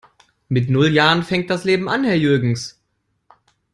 [0.49, 2.81] Mit null Jahren fängt das Leben an, Herr Jürgens!